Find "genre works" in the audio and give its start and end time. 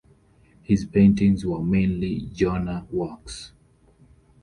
2.33-3.51